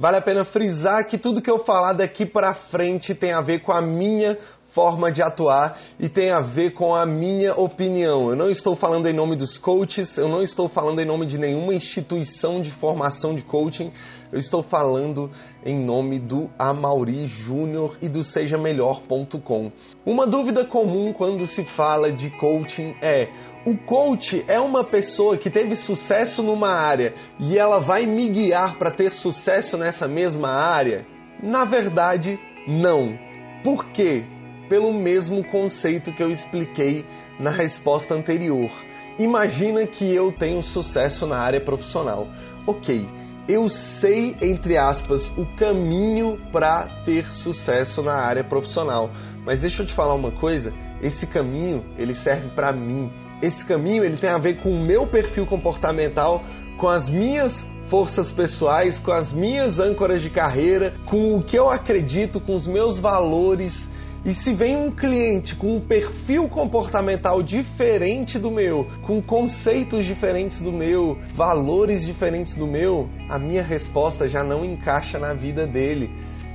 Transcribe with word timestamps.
Vale 0.00 0.16
a 0.16 0.22
pena 0.22 0.46
frisar 0.46 1.06
que 1.06 1.18
tudo 1.18 1.42
que 1.42 1.50
eu 1.50 1.62
falar 1.62 1.92
daqui 1.92 2.24
para 2.24 2.54
frente 2.54 3.14
tem 3.14 3.32
a 3.32 3.42
ver 3.42 3.60
com 3.60 3.70
a 3.70 3.82
minha 3.82 4.38
forma 4.70 5.10
de 5.10 5.22
atuar 5.22 5.78
e 5.98 6.08
tem 6.08 6.30
a 6.30 6.40
ver 6.40 6.72
com 6.72 6.94
a 6.94 7.04
minha 7.04 7.54
opinião. 7.54 8.30
Eu 8.30 8.36
não 8.36 8.50
estou 8.50 8.74
falando 8.76 9.06
em 9.06 9.12
nome 9.12 9.36
dos 9.36 9.58
coaches, 9.58 10.16
eu 10.16 10.28
não 10.28 10.42
estou 10.42 10.68
falando 10.68 11.00
em 11.00 11.04
nome 11.04 11.26
de 11.26 11.38
nenhuma 11.38 11.74
instituição 11.74 12.60
de 12.60 12.70
formação 12.70 13.34
de 13.34 13.44
coaching, 13.44 13.92
eu 14.32 14.38
estou 14.38 14.62
falando 14.62 15.30
em 15.64 15.76
nome 15.76 16.18
do 16.18 16.48
Amauri 16.58 17.26
Júnior 17.26 17.98
e 18.00 18.08
do 18.08 18.22
sejamelhor.com. 18.22 19.72
Uma 20.06 20.26
dúvida 20.26 20.64
comum 20.64 21.12
quando 21.12 21.46
se 21.46 21.64
fala 21.64 22.12
de 22.12 22.30
coaching 22.38 22.94
é: 23.02 23.28
o 23.66 23.76
coach 23.76 24.44
é 24.46 24.60
uma 24.60 24.84
pessoa 24.84 25.36
que 25.36 25.50
teve 25.50 25.74
sucesso 25.74 26.42
numa 26.42 26.70
área 26.70 27.12
e 27.40 27.58
ela 27.58 27.80
vai 27.80 28.06
me 28.06 28.28
guiar 28.28 28.78
para 28.78 28.90
ter 28.90 29.12
sucesso 29.12 29.76
nessa 29.76 30.06
mesma 30.06 30.48
área? 30.48 31.04
Na 31.42 31.64
verdade, 31.64 32.38
não. 32.68 33.18
Por 33.64 33.86
quê? 33.86 34.24
Pelo 34.70 34.94
mesmo 34.94 35.42
conceito 35.42 36.12
que 36.12 36.22
eu 36.22 36.30
expliquei 36.30 37.04
na 37.40 37.50
resposta 37.50 38.14
anterior. 38.14 38.70
Imagina 39.18 39.84
que 39.84 40.14
eu 40.14 40.30
tenho 40.30 40.62
sucesso 40.62 41.26
na 41.26 41.38
área 41.38 41.60
profissional. 41.60 42.28
Ok, 42.66 43.08
eu 43.48 43.68
sei, 43.68 44.36
entre 44.40 44.78
aspas, 44.78 45.28
o 45.36 45.44
caminho 45.56 46.38
para 46.52 47.02
ter 47.04 47.32
sucesso 47.32 48.00
na 48.00 48.14
área 48.14 48.44
profissional. 48.44 49.10
Mas 49.44 49.60
deixa 49.60 49.82
eu 49.82 49.86
te 49.86 49.92
falar 49.92 50.14
uma 50.14 50.30
coisa, 50.30 50.72
esse 51.02 51.26
caminho, 51.26 51.84
ele 51.98 52.14
serve 52.14 52.50
para 52.50 52.72
mim. 52.72 53.10
Esse 53.42 53.64
caminho, 53.64 54.04
ele 54.04 54.18
tem 54.18 54.30
a 54.30 54.38
ver 54.38 54.62
com 54.62 54.70
o 54.70 54.86
meu 54.86 55.04
perfil 55.04 55.46
comportamental, 55.46 56.44
com 56.78 56.88
as 56.88 57.08
minhas 57.08 57.66
forças 57.88 58.30
pessoais, 58.30 59.00
com 59.00 59.10
as 59.10 59.32
minhas 59.32 59.80
âncoras 59.80 60.22
de 60.22 60.30
carreira, 60.30 60.94
com 61.06 61.36
o 61.36 61.42
que 61.42 61.58
eu 61.58 61.68
acredito, 61.68 62.40
com 62.40 62.54
os 62.54 62.68
meus 62.68 62.98
valores 62.98 63.88
e 64.24 64.34
se 64.34 64.52
vem 64.52 64.76
um 64.76 64.90
cliente 64.90 65.56
com 65.56 65.76
um 65.76 65.80
perfil 65.80 66.48
comportamental 66.48 67.42
diferente 67.42 68.38
do 68.38 68.50
meu, 68.50 68.86
com 69.02 69.22
conceitos 69.22 70.04
diferentes 70.04 70.60
do 70.60 70.72
meu, 70.72 71.18
valores 71.32 72.04
diferentes 72.04 72.54
do 72.54 72.66
meu, 72.66 73.08
a 73.28 73.38
minha 73.38 73.62
resposta 73.62 74.28
já 74.28 74.44
não 74.44 74.62
encaixa 74.64 75.18
na 75.18 75.32
vida 75.32 75.66
dele. 75.66 76.10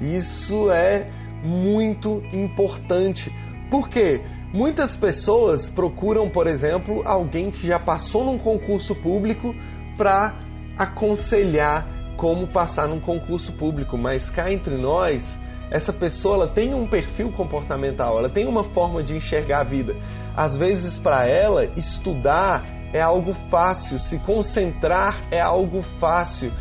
Isso 0.00 0.70
é 0.70 1.10
muito 1.42 2.22
importante. 2.32 3.32
Por 3.68 3.88
quê? 3.88 4.20
Muitas 4.52 4.94
pessoas 4.94 5.68
procuram, 5.68 6.30
por 6.30 6.46
exemplo, 6.46 7.02
alguém 7.04 7.50
que 7.50 7.66
já 7.66 7.78
passou 7.78 8.24
num 8.24 8.38
concurso 8.38 8.94
público 8.94 9.52
para 9.96 10.38
aconselhar 10.78 12.14
como 12.16 12.46
passar 12.46 12.88
num 12.88 13.00
concurso 13.00 13.52
público, 13.52 13.98
mas 13.98 14.30
cá 14.30 14.50
entre 14.50 14.76
nós, 14.76 15.38
essa 15.70 15.92
pessoa 15.92 16.34
ela 16.34 16.48
tem 16.48 16.74
um 16.74 16.86
perfil 16.86 17.32
comportamental, 17.32 18.18
ela 18.18 18.28
tem 18.28 18.46
uma 18.46 18.64
forma 18.64 19.02
de 19.02 19.16
enxergar 19.16 19.60
a 19.60 19.64
vida. 19.64 19.96
Às 20.36 20.56
vezes, 20.56 20.98
para 20.98 21.26
ela, 21.26 21.66
estudar 21.76 22.64
é 22.92 23.00
algo 23.00 23.34
fácil, 23.50 23.98
se 23.98 24.18
concentrar 24.20 25.26
é 25.30 25.40
algo 25.40 25.82
fácil. 25.98 26.52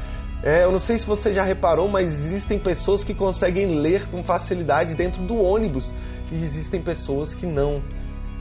É, 0.44 0.63
eu 0.63 0.72
não 0.72 0.80
sei 0.80 1.00
se 1.00 1.08
você 1.08 1.33
já 1.33 1.44
reparou, 1.44 1.88
mas 1.88 2.08
existem 2.08 2.59
pessoas 2.59 3.03
que 3.03 3.13
conseguem 3.13 3.80
ler 3.80 4.09
com 4.09 4.23
facilidade 4.23 4.95
dentro 4.95 5.23
do 5.23 5.38
ônibus 5.41 5.94
e 6.31 6.41
existem 6.44 6.81
pessoas 6.81 7.33
que 7.33 7.45
não. 7.45 7.81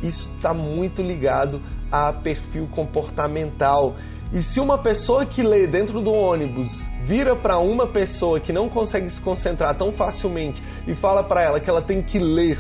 Isso 0.03 0.33
está 0.37 0.53
muito 0.53 1.03
ligado 1.03 1.61
a 1.91 2.13
perfil 2.13 2.69
comportamental. 2.69 3.97
E 4.33 4.43
se 4.43 4.61
uma 4.61 4.79
pessoa 4.79 5.25
que 5.25 5.43
lê 5.43 5.67
dentro 5.67 6.01
do 6.01 6.13
ônibus 6.13 6.89
vira 7.05 7.37
para 7.37 7.59
uma 7.59 7.87
pessoa 7.87 8.41
que 8.41 8.53
não 8.53 8.69
consegue 8.69 9.09
se 9.09 9.21
concentrar 9.21 9.77
tão 9.77 9.93
facilmente 9.93 10.63
e 10.87 10.95
fala 10.95 11.23
para 11.23 11.43
ela 11.43 11.61
que 11.61 11.71
ela 11.71 11.81
tem 11.81 12.03
que 12.03 12.19
ler 12.19 12.59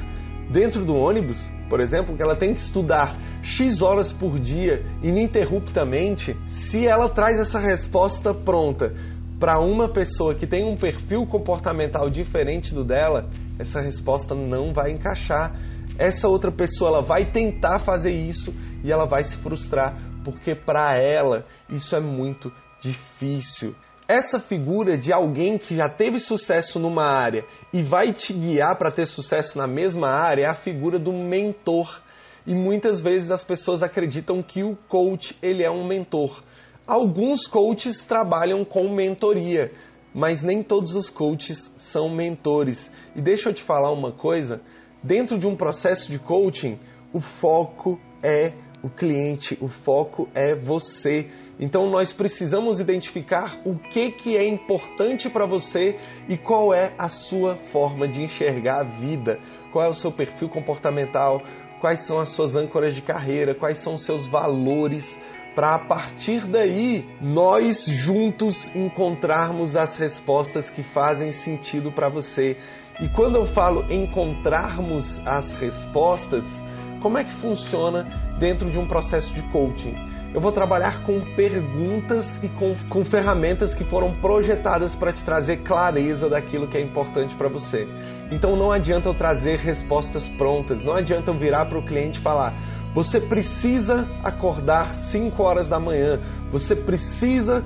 dentro 0.49 0.85
do 0.85 0.95
ônibus, 0.95 1.51
por 1.69 1.81
exemplo, 1.81 2.17
que 2.17 2.23
ela 2.23 2.37
tem 2.37 2.55
que 2.55 2.61
estudar 2.61 3.19
X 3.43 3.83
horas 3.83 4.13
por 4.13 4.39
dia 4.39 4.85
ininterruptamente, 5.03 6.37
se 6.47 6.87
ela 6.87 7.09
traz 7.09 7.41
essa 7.41 7.59
resposta 7.59 8.33
pronta 8.33 8.95
para 9.39 9.59
uma 9.59 9.89
pessoa 9.89 10.35
que 10.35 10.47
tem 10.47 10.65
um 10.65 10.77
perfil 10.77 11.27
comportamental 11.27 12.09
diferente 12.09 12.73
do 12.73 12.85
dela, 12.85 13.29
essa 13.59 13.81
resposta 13.81 14.35
não 14.35 14.73
vai 14.73 14.93
encaixar. 14.93 15.55
Essa 15.99 16.29
outra 16.29 16.53
pessoa 16.53 16.91
ela 16.91 17.03
vai 17.03 17.31
tentar 17.31 17.79
fazer 17.79 18.13
isso 18.13 18.55
e 18.85 18.93
ela 18.93 19.07
vai 19.07 19.25
se 19.25 19.37
frustrar 19.37 19.97
porque 20.27 20.57
para 20.57 21.01
ela 21.01 21.47
isso 21.71 21.95
é 21.95 22.01
muito 22.01 22.53
difícil. 22.81 23.77
Essa 24.09 24.41
figura 24.41 24.99
de 24.99 25.13
alguém 25.13 25.57
que 25.57 25.77
já 25.77 25.89
teve 25.89 26.19
sucesso 26.19 26.79
numa 26.79 27.05
área 27.05 27.45
e 27.73 27.83
vai 27.83 28.13
te 28.13 28.33
guiar 28.33 28.77
para 28.77 28.91
ter 28.91 29.07
sucesso 29.07 29.57
na 29.57 29.67
mesma 29.67 30.09
área 30.09 30.43
é 30.43 30.51
a 30.51 30.55
figura 30.55 30.99
do 30.99 31.13
mentor. 31.13 32.03
E 32.47 32.55
muitas 32.55 33.01
vezes 33.01 33.31
as 33.31 33.43
pessoas 33.43 33.83
acreditam 33.83 34.43
que 34.43 34.63
o 34.63 34.77
coach 34.89 35.37
ele 35.43 35.65
é 35.65 35.71
um 35.71 35.87
mentor. 35.87 36.43
Alguns 36.87 37.49
coaches 37.49 38.05
trabalham 38.05 38.65
com 38.65 38.89
mentoria, 38.95 39.73
mas 40.15 40.43
nem 40.43 40.63
todos 40.63 40.95
os 40.95 41.11
coaches 41.11 41.73
são 41.77 42.09
mentores. 42.09 42.91
E 43.17 43.21
deixa 43.21 43.49
eu 43.49 43.55
te 43.55 43.65
falar 43.65 43.91
uma 43.91 44.13
coisa, 44.13 44.61
dentro 45.03 45.39
de 45.39 45.47
um 45.47 45.57
processo 45.57 46.11
de 46.11 46.19
coaching, 46.19 46.79
o 47.13 47.21
foco 47.21 48.01
é 48.23 48.53
o 48.83 48.89
cliente, 48.89 49.59
o 49.61 49.69
foco 49.69 50.29
é 50.35 50.55
você. 50.55 51.29
Então 51.59 51.91
nós 51.91 52.13
precisamos 52.13 52.79
identificar 52.79 53.61
o 53.65 53.77
que, 53.79 54.11
que 54.13 54.37
é 54.37 54.47
importante 54.47 55.29
para 55.29 55.47
você 55.47 55.97
e 56.29 56.37
qual 56.37 56.73
é 56.73 56.95
a 56.99 57.09
sua 57.09 57.57
forma 57.57 58.07
de 58.07 58.23
enxergar 58.23 58.81
a 58.81 58.85
vida, 58.85 59.41
qual 59.73 59.85
é 59.85 59.89
o 59.89 59.95
seu 59.95 60.13
perfil 60.13 60.49
comportamental, 60.49 61.43
quais 61.81 62.01
são 62.01 62.21
as 62.21 62.31
suas 62.31 62.55
âncoras 62.55 62.95
de 62.95 63.03
carreira, 63.03 63.55
quais 63.55 63.79
são 63.79 63.95
os 63.95 64.05
seus 64.05 64.27
valores, 64.27 65.19
para 65.57 65.75
a 65.75 65.79
partir 65.79 66.47
daí 66.47 67.09
nós 67.19 67.87
juntos 67.87 68.75
encontrarmos 68.77 69.75
as 69.75 69.97
respostas 69.97 70.69
que 70.69 70.83
fazem 70.83 71.33
sentido 71.33 71.91
para 71.91 72.11
você. 72.11 72.59
E 72.99 73.09
quando 73.09 73.37
eu 73.37 73.45
falo 73.45 73.85
encontrarmos 73.91 75.21
as 75.27 75.53
respostas, 75.53 76.65
como 77.03 77.19
é 77.19 77.25
que 77.25 77.35
funciona 77.35 78.05
dentro 78.39 78.71
de 78.71 78.79
um 78.79 78.87
processo 78.87 79.35
de 79.35 79.43
coaching? 79.53 79.95
Eu 80.33 80.41
vou 80.41 80.51
trabalhar 80.51 81.03
com 81.05 81.21
perguntas 81.35 82.43
e 82.43 82.49
com, 82.49 82.75
com 82.89 83.05
ferramentas 83.05 83.75
que 83.75 83.85
foram 83.85 84.15
projetadas 84.15 84.95
para 84.95 85.13
te 85.13 85.23
trazer 85.23 85.59
clareza 85.59 86.29
daquilo 86.29 86.67
que 86.67 86.77
é 86.79 86.81
importante 86.81 87.35
para 87.35 87.49
você. 87.49 87.87
Então 88.31 88.57
não 88.57 88.73
adianta 88.73 89.11
eu 89.11 89.15
trazer 89.15 89.59
respostas 89.59 90.29
prontas, 90.31 90.83
não 90.83 90.95
adianta 90.95 91.31
eu 91.31 91.39
virar 91.39 91.67
para 91.67 91.79
o 91.79 91.85
cliente 91.85 92.19
e 92.19 92.23
falar: 92.23 92.55
você 92.95 93.21
precisa 93.21 94.09
acordar 94.25 94.93
5 94.93 95.43
horas 95.43 95.69
da 95.69 95.79
manhã, 95.79 96.19
você 96.51 96.75
precisa 96.75 97.63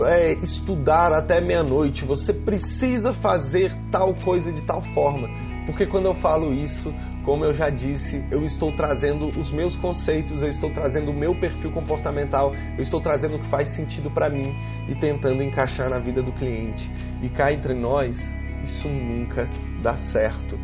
é, 0.00 0.32
estudar 0.34 1.12
até 1.12 1.40
meia-noite, 1.40 2.04
você 2.04 2.32
precisa 2.32 3.12
fazer 3.12 3.72
tal 3.90 4.14
coisa 4.14 4.52
de 4.52 4.62
tal 4.62 4.82
forma. 4.94 5.28
Porque 5.66 5.86
quando 5.86 6.06
eu 6.06 6.14
falo 6.14 6.52
isso, 6.52 6.92
como 7.24 7.44
eu 7.44 7.52
já 7.52 7.70
disse, 7.70 8.24
eu 8.30 8.44
estou 8.44 8.72
trazendo 8.72 9.28
os 9.38 9.50
meus 9.50 9.76
conceitos, 9.76 10.42
eu 10.42 10.48
estou 10.48 10.70
trazendo 10.70 11.10
o 11.12 11.14
meu 11.14 11.34
perfil 11.34 11.70
comportamental, 11.70 12.52
eu 12.76 12.82
estou 12.82 13.00
trazendo 13.00 13.36
o 13.36 13.40
que 13.40 13.46
faz 13.46 13.68
sentido 13.68 14.10
para 14.10 14.28
mim 14.28 14.54
e 14.88 14.94
tentando 14.94 15.42
encaixar 15.42 15.88
na 15.88 15.98
vida 15.98 16.22
do 16.22 16.32
cliente. 16.32 16.90
E 17.22 17.28
cá 17.28 17.52
entre 17.52 17.74
nós, 17.74 18.34
isso 18.64 18.88
nunca 18.88 19.48
dá 19.82 19.96
certo. 19.96 20.58